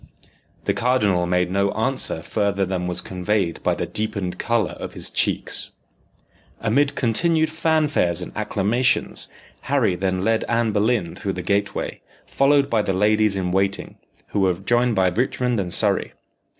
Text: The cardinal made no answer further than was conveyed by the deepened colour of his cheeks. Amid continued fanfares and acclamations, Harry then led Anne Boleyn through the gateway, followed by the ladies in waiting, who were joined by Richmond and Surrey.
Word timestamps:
The 0.63 0.73
cardinal 0.73 1.27
made 1.27 1.51
no 1.51 1.69
answer 1.73 2.23
further 2.23 2.65
than 2.65 2.87
was 2.87 3.01
conveyed 3.01 3.61
by 3.61 3.75
the 3.75 3.85
deepened 3.85 4.39
colour 4.39 4.71
of 4.71 4.95
his 4.95 5.11
cheeks. 5.11 5.69
Amid 6.59 6.95
continued 6.95 7.51
fanfares 7.51 8.19
and 8.19 8.33
acclamations, 8.35 9.27
Harry 9.69 9.93
then 9.93 10.23
led 10.25 10.43
Anne 10.45 10.71
Boleyn 10.71 11.13
through 11.15 11.33
the 11.33 11.43
gateway, 11.43 12.01
followed 12.25 12.67
by 12.67 12.81
the 12.81 12.93
ladies 12.93 13.35
in 13.35 13.51
waiting, 13.51 13.99
who 14.29 14.39
were 14.39 14.55
joined 14.55 14.95
by 14.95 15.09
Richmond 15.09 15.59
and 15.59 15.71
Surrey. 15.71 16.13